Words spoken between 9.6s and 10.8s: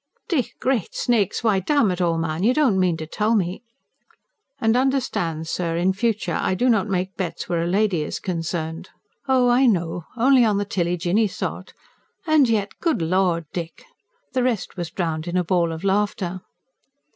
know only on the